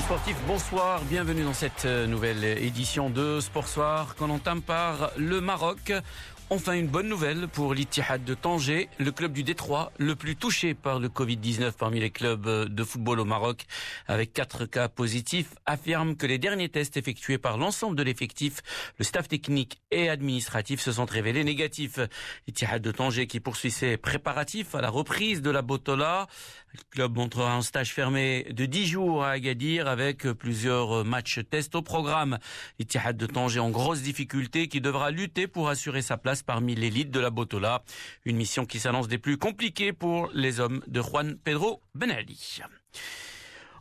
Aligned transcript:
sportifs, 0.00 0.36
bonsoir, 0.46 1.00
bienvenue 1.04 1.42
dans 1.42 1.54
cette 1.54 1.84
euh, 1.86 2.06
nouvelle 2.06 2.44
édition 2.44 3.08
de 3.08 3.40
Sport 3.40 3.68
Soir 3.68 4.14
qu'on 4.16 4.30
entame 4.30 4.60
par 4.60 5.10
le 5.16 5.40
Maroc. 5.40 5.92
Enfin, 6.48 6.74
une 6.74 6.86
bonne 6.86 7.08
nouvelle 7.08 7.48
pour 7.48 7.74
l'Ittihad 7.74 8.22
de 8.22 8.34
Tanger, 8.34 8.88
le 8.98 9.10
club 9.10 9.32
du 9.32 9.42
Détroit, 9.42 9.90
le 9.98 10.14
plus 10.14 10.36
touché 10.36 10.74
par 10.74 11.00
le 11.00 11.08
Covid-19 11.08 11.72
parmi 11.72 11.98
les 11.98 12.10
clubs 12.10 12.68
de 12.68 12.84
football 12.84 13.18
au 13.18 13.24
Maroc, 13.24 13.64
avec 14.06 14.32
quatre 14.32 14.64
cas 14.64 14.88
positifs, 14.88 15.56
affirme 15.66 16.14
que 16.14 16.24
les 16.24 16.38
derniers 16.38 16.68
tests 16.68 16.96
effectués 16.96 17.38
par 17.38 17.58
l'ensemble 17.58 17.96
de 17.96 18.04
l'effectif, 18.04 18.62
le 18.96 19.04
staff 19.04 19.26
technique 19.26 19.80
et 19.90 20.08
administratif 20.08 20.80
se 20.80 20.92
sont 20.92 21.04
révélés 21.04 21.42
négatifs. 21.42 21.98
L'Ittihad 22.46 22.80
de 22.80 22.92
Tanger 22.92 23.26
qui 23.26 23.40
poursuit 23.40 23.72
ses 23.72 23.96
préparatifs 23.96 24.76
à 24.76 24.80
la 24.80 24.88
reprise 24.88 25.42
de 25.42 25.50
la 25.50 25.62
Botola. 25.62 26.28
Le 26.76 26.84
club 26.90 27.16
montrera 27.16 27.54
un 27.54 27.62
stage 27.62 27.94
fermé 27.94 28.46
de 28.50 28.66
10 28.66 28.86
jours 28.86 29.24
à 29.24 29.30
Agadir 29.30 29.88
avec 29.88 30.24
plusieurs 30.32 31.06
matchs 31.06 31.40
tests 31.48 31.74
au 31.74 31.80
programme. 31.80 32.38
L'Ittihad 32.78 33.16
de 33.16 33.26
Tanger 33.26 33.60
en 33.60 33.70
grosse 33.70 34.02
difficulté 34.02 34.68
qui 34.68 34.82
devra 34.82 35.10
lutter 35.10 35.46
pour 35.46 35.70
assurer 35.70 36.02
sa 36.02 36.18
place 36.18 36.42
parmi 36.42 36.74
l'élite 36.74 37.10
de 37.10 37.20
la 37.20 37.30
Botola. 37.30 37.82
Une 38.26 38.36
mission 38.36 38.66
qui 38.66 38.78
s'annonce 38.78 39.08
des 39.08 39.18
plus 39.18 39.38
compliquées 39.38 39.94
pour 39.94 40.28
les 40.34 40.60
hommes 40.60 40.82
de 40.86 41.00
Juan 41.00 41.38
Pedro 41.42 41.80
Ben 41.94 42.10
Ali. 42.10 42.60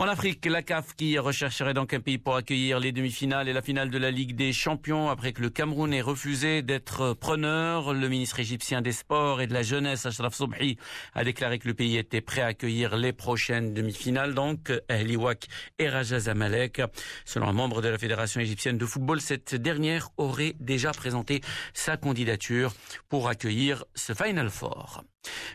En 0.00 0.08
Afrique, 0.08 0.46
la 0.46 0.62
CAF 0.62 0.94
qui 0.96 1.18
rechercherait 1.18 1.74
donc 1.74 1.92
un 1.92 2.00
pays 2.00 2.16
pour 2.16 2.34
accueillir 2.34 2.80
les 2.80 2.90
demi-finales 2.90 3.50
et 3.50 3.52
la 3.52 3.60
finale 3.60 3.90
de 3.90 3.98
la 3.98 4.10
Ligue 4.10 4.34
des 4.34 4.50
Champions 4.50 5.10
après 5.10 5.34
que 5.34 5.42
le 5.42 5.50
Cameroun 5.50 5.92
ait 5.92 6.00
refusé 6.00 6.62
d'être 6.62 7.12
preneur. 7.12 7.92
Le 7.92 8.08
ministre 8.08 8.40
égyptien 8.40 8.80
des 8.80 8.92
Sports 8.92 9.42
et 9.42 9.46
de 9.46 9.52
la 9.52 9.62
Jeunesse, 9.62 10.06
Ashraf 10.06 10.34
Sobhi, 10.34 10.78
a 11.12 11.22
déclaré 11.22 11.58
que 11.58 11.68
le 11.68 11.74
pays 11.74 11.98
était 11.98 12.22
prêt 12.22 12.40
à 12.40 12.46
accueillir 12.46 12.96
les 12.96 13.12
prochaines 13.12 13.74
demi-finales, 13.74 14.32
donc 14.32 14.72
Ali 14.88 15.16
Wak 15.16 15.48
et 15.78 15.90
Raja 15.90 16.18
Zamalek. 16.18 16.80
Selon 17.26 17.48
un 17.48 17.52
membre 17.52 17.82
de 17.82 17.90
la 17.90 17.98
Fédération 17.98 18.40
égyptienne 18.40 18.78
de 18.78 18.86
football, 18.86 19.20
cette 19.20 19.54
dernière 19.54 20.08
aurait 20.16 20.54
déjà 20.60 20.92
présenté 20.92 21.42
sa 21.74 21.98
candidature 21.98 22.72
pour 23.10 23.28
accueillir 23.28 23.84
ce 23.94 24.14
Final 24.14 24.48
Four. 24.48 25.04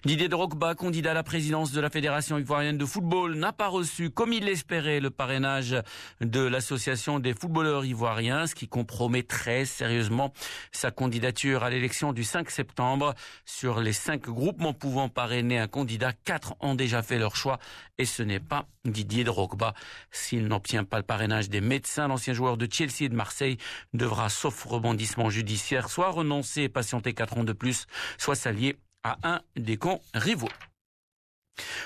Didier 0.06 0.30
Drogba, 0.30 0.76
candidat 0.76 1.12
à 1.12 1.14
la 1.16 1.24
présidence 1.24 1.72
de 1.72 1.82
la 1.82 1.90
Fédération 1.90 2.38
ivoirienne 2.38 2.78
de 2.78 2.86
football, 2.86 3.34
n'a 3.34 3.52
pas 3.52 3.70
reçu, 3.70 4.12
comme 4.12 4.34
il 4.34 4.46
l'espérait, 4.46 5.00
le 5.00 5.10
parrainage 5.10 5.76
de 6.22 6.42
l'Association 6.42 7.20
des 7.20 7.34
footballeurs 7.34 7.86
ivoiriens, 7.86 8.46
ce 8.46 8.54
qui 8.54 8.68
compromet 8.68 9.24
très 9.24 9.66
sérieusement 9.66 10.32
sa 10.72 10.92
candidature 10.92 11.64
à 11.64 11.72
l'élection 11.72 12.14
du 12.14 12.24
5 12.24 12.52
septembre. 12.52 13.16
Sur 13.46 13.80
les 13.80 13.94
cinq 13.94 14.30
groupements 14.30 14.74
pouvant 14.74 15.10
parrainer 15.10 15.58
un 15.58 15.68
candidat, 15.68 16.14
quatre 16.14 16.54
ont 16.60 16.76
déjà 16.76 17.02
fait 17.02 17.18
leur 17.18 17.36
choix 17.36 17.58
et 17.98 18.06
ce 18.06 18.22
n'est 18.22 18.40
pas 18.40 18.68
Didier 18.86 19.24
Drogba. 19.24 19.74
S'il 20.12 20.46
n'obtient 20.46 20.84
pas 20.84 20.98
le 20.98 21.04
parrainage 21.04 21.50
des 21.50 21.62
médecins, 21.62 22.08
l'ancien 22.08 22.36
joueur 22.36 22.58
de 22.58 22.68
Chelsea 22.72 23.06
et 23.06 23.10
de 23.10 23.16
Marseille 23.16 23.58
devra, 23.96 24.30
sauf 24.30 24.66
rebondissement 24.66 25.32
judiciaire, 25.32 25.90
soit 25.90 26.12
renoncer 26.12 26.62
et 26.62 26.70
patienter 26.70 27.14
quatre 27.16 27.40
ans 27.40 27.44
de 27.44 27.54
plus, 27.54 27.88
soit 28.20 28.36
s'allier 28.36 28.78
à 29.06 29.18
un 29.24 29.42
des 29.56 29.78
camps 29.78 30.02
rivaux. 30.16 30.50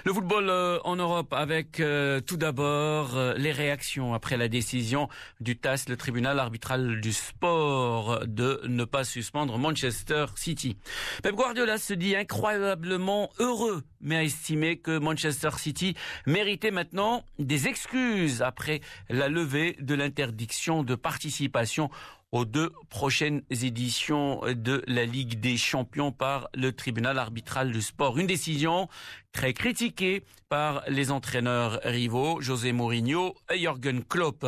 Le 0.05 0.13
football 0.13 0.49
euh, 0.49 0.79
en 0.83 0.95
Europe 0.95 1.33
avec 1.33 1.79
euh, 1.79 2.21
tout 2.21 2.37
d'abord 2.37 3.15
euh, 3.15 3.33
les 3.35 3.51
réactions 3.51 4.13
après 4.13 4.37
la 4.37 4.47
décision 4.47 5.09
du 5.41 5.57
TAS, 5.57 5.85
le 5.89 5.97
tribunal 5.97 6.39
arbitral 6.39 7.01
du 7.01 7.13
sport, 7.13 8.21
de 8.25 8.61
ne 8.67 8.85
pas 8.85 9.03
suspendre 9.03 9.57
Manchester 9.59 10.25
City. 10.35 10.77
Pep 11.21 11.35
Guardiola 11.35 11.77
se 11.77 11.93
dit 11.93 12.15
incroyablement 12.15 13.29
heureux, 13.37 13.83
mais 14.01 14.15
a 14.15 14.23
estimé 14.23 14.77
que 14.77 14.97
Manchester 14.97 15.51
City 15.57 15.95
méritait 16.25 16.71
maintenant 16.71 17.23
des 17.37 17.67
excuses 17.67 18.41
après 18.41 18.81
la 19.09 19.27
levée 19.27 19.75
de 19.81 19.93
l'interdiction 19.93 20.83
de 20.83 20.95
participation 20.95 21.91
aux 22.31 22.45
deux 22.45 22.71
prochaines 22.89 23.41
éditions 23.49 24.41
de 24.45 24.83
la 24.87 25.05
Ligue 25.05 25.39
des 25.39 25.57
Champions 25.57 26.11
par 26.11 26.49
le 26.53 26.71
tribunal 26.71 27.17
arbitral 27.17 27.71
du 27.71 27.81
sport. 27.81 28.17
Une 28.17 28.27
décision 28.27 28.87
très 29.31 29.53
critiquée 29.53 30.23
par 30.49 30.83
les 30.87 31.11
entraîneurs 31.11 31.79
rivaux, 31.83 32.41
José 32.41 32.71
Mourinho 32.71 33.35
et 33.53 33.59
Jürgen 33.59 34.03
Klopp. 34.03 34.47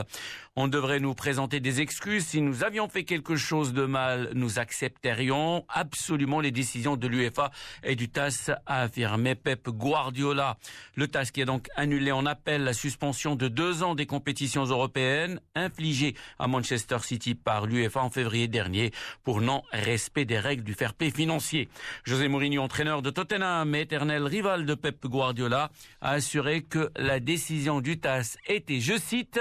On 0.56 0.68
devrait 0.68 1.00
nous 1.00 1.14
présenter 1.14 1.60
des 1.60 1.80
excuses. 1.80 2.26
Si 2.26 2.42
nous 2.42 2.64
avions 2.64 2.90
fait 2.90 3.04
quelque 3.04 3.36
chose 3.36 3.74
de 3.74 3.86
mal, 3.86 4.32
nous 4.34 4.58
accepterions 4.58 5.64
absolument 5.70 6.40
les 6.40 6.52
décisions 6.52 6.98
de 6.98 7.08
l'UEFA 7.08 7.52
et 7.84 7.96
du 7.96 8.10
TAS, 8.10 8.52
a 8.66 8.82
affirmé 8.82 9.36
Pep 9.36 9.70
Guardiola. 9.70 10.58
Le 10.96 11.08
TAS 11.08 11.30
qui 11.32 11.44
a 11.44 11.46
donc 11.46 11.68
annulé 11.76 12.12
en 12.12 12.26
appel 12.26 12.64
la 12.64 12.74
suspension 12.74 13.36
de 13.36 13.48
deux 13.48 13.84
ans 13.84 13.94
des 13.94 14.08
compétitions 14.08 14.66
européennes 14.66 15.40
infligées 15.54 16.16
à 16.40 16.48
Manchester 16.48 16.98
City 17.02 17.36
par 17.36 17.68
l'UEFA 17.72 18.02
en 18.02 18.10
février 18.10 18.48
dernier 18.48 18.92
pour 19.24 19.42
non-respect 19.42 20.26
des 20.26 20.40
règles 20.40 20.64
du 20.64 20.74
fair 20.74 20.94
play 20.94 21.10
financier. 21.10 21.70
José 22.04 22.28
Mourinho, 22.28 22.62
entraîneur 22.62 23.02
de 23.02 23.10
Tottenham 23.10 23.74
éternel 23.76 24.24
rival 24.24 24.66
de 24.66 24.76
Pep 24.76 25.06
Guardiola 25.08 25.72
a 26.02 26.12
assuré 26.12 26.62
que 26.62 26.92
la 26.96 27.20
décision 27.20 27.82
du 27.82 28.00
TAS 28.00 28.38
était, 28.48 28.80
je 28.80 28.98
cite, 28.98 29.40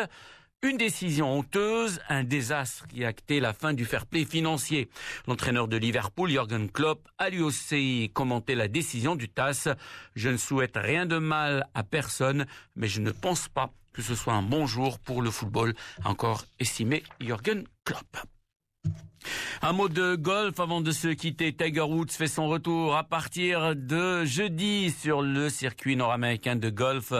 une 0.62 0.76
décision 0.76 1.38
honteuse, 1.38 2.00
un 2.08 2.22
désastre 2.22 2.86
qui 2.86 3.04
a 3.04 3.08
acté 3.08 3.40
la 3.40 3.52
fin 3.54 3.72
du 3.72 3.86
fair 3.86 4.04
play 4.04 4.24
financier. 4.24 4.90
L'entraîneur 5.26 5.68
de 5.68 5.76
Liverpool, 5.76 6.28
Jürgen 6.28 6.70
Klopp, 6.70 7.08
a 7.18 7.30
lui 7.30 7.40
aussi 7.40 8.10
commenté 8.12 8.54
la 8.54 8.68
décision 8.68 9.16
du 9.16 9.28
TAS. 9.28 9.68
Je 10.14 10.28
ne 10.28 10.36
souhaite 10.36 10.76
rien 10.76 11.06
de 11.06 11.16
mal 11.16 11.66
à 11.74 11.82
personne, 11.82 12.46
mais 12.76 12.88
je 12.88 13.00
ne 13.00 13.10
pense 13.10 13.48
pas 13.48 13.72
que 13.92 14.02
ce 14.02 14.14
soit 14.14 14.34
un 14.34 14.42
bon 14.42 14.66
jour 14.66 14.98
pour 14.98 15.22
le 15.22 15.30
football, 15.30 15.74
encore 16.04 16.44
estimé 16.58 17.02
Jürgen 17.20 17.64
Klopp. 17.84 18.18
Un 19.62 19.74
mot 19.74 19.90
de 19.90 20.16
golf 20.16 20.58
avant 20.58 20.80
de 20.80 20.90
se 20.90 21.08
quitter. 21.08 21.52
Tiger 21.52 21.82
Woods 21.82 22.12
fait 22.12 22.28
son 22.28 22.48
retour 22.48 22.96
à 22.96 23.04
partir 23.04 23.76
de 23.76 24.24
jeudi 24.24 24.90
sur 24.90 25.20
le 25.20 25.50
circuit 25.50 25.96
nord-américain 25.96 26.56
de 26.56 26.70
golf 26.70 27.12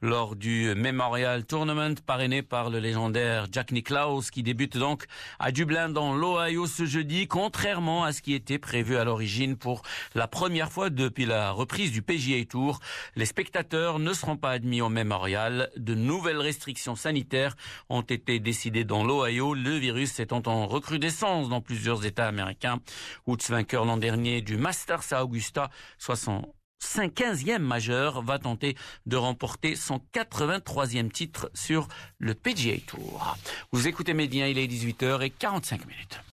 lors 0.00 0.36
du 0.36 0.72
Memorial 0.76 1.44
Tournament 1.44 1.96
parrainé 2.06 2.42
par 2.42 2.70
le 2.70 2.78
légendaire 2.78 3.48
Jack 3.50 3.72
Nicklaus 3.72 4.30
qui 4.30 4.44
débute 4.44 4.76
donc 4.76 5.06
à 5.40 5.50
Dublin 5.50 5.88
dans 5.88 6.14
l'Ohio 6.14 6.68
ce 6.68 6.86
jeudi 6.86 7.26
contrairement 7.26 8.04
à 8.04 8.12
ce 8.12 8.22
qui 8.22 8.32
était 8.32 8.60
prévu 8.60 8.96
à 8.96 9.02
l'origine 9.02 9.56
pour 9.56 9.82
la 10.14 10.28
première 10.28 10.70
fois 10.70 10.90
depuis 10.90 11.26
la 11.26 11.50
reprise 11.50 11.90
du 11.90 12.00
PGA 12.00 12.44
Tour. 12.48 12.78
Les 13.16 13.26
spectateurs 13.26 13.98
ne 13.98 14.12
seront 14.12 14.36
pas 14.36 14.52
admis 14.52 14.80
au 14.80 14.88
Memorial. 14.88 15.68
De 15.76 15.96
nouvelles 15.96 16.38
restrictions 16.38 16.94
sanitaires 16.94 17.56
ont 17.88 18.02
été 18.02 18.38
décidées 18.38 18.84
dans 18.84 19.02
l'Ohio, 19.02 19.52
le 19.52 19.72
virus 19.72 20.20
étant 20.20 20.42
en 20.46 20.68
recrudescence 20.68 21.48
dans 21.48 21.60
plusieurs 21.60 21.87
États 21.96 22.28
américains. 22.28 22.80
Woods, 23.26 23.38
vainqueur 23.48 23.84
l'an 23.84 23.96
dernier 23.96 24.42
du 24.42 24.56
Masters 24.56 25.12
à 25.12 25.24
Augusta, 25.24 25.70
75e 26.00 27.58
majeur, 27.58 28.22
va 28.22 28.38
tenter 28.38 28.76
de 29.06 29.16
remporter 29.16 29.74
son 29.76 30.00
83e 30.14 31.10
titre 31.10 31.50
sur 31.54 31.88
le 32.18 32.34
PGA 32.34 32.76
Tour. 32.86 33.36
Vous 33.72 33.88
écoutez 33.88 34.14
Médien, 34.14 34.46
il 34.46 34.58
est 34.58 34.66
18h 34.66 35.22
et 35.22 35.30
45 35.30 35.86
minutes. 35.86 36.20